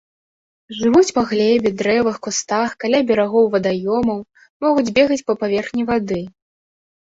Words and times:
Жывуць 0.77 1.13
па 1.17 1.23
глебе, 1.31 1.69
дрэвах, 1.81 2.15
кустах, 2.27 2.69
каля 2.85 3.01
берагоў 3.11 3.45
вадаёмаў, 3.57 4.19
могуць 4.67 4.87
бегаць 4.97 5.21
па 5.29 5.33
паверхні 5.45 5.83
вады. 5.93 6.21